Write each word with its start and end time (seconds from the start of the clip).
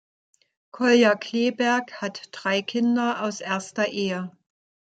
Kolja 0.71 1.13
Kleeberg 1.13 1.93
hat 2.01 2.29
drei 2.31 2.63
Kinder 2.63 3.21
aus 3.21 3.39
erster 3.39 3.89
Ehe. 3.89 4.31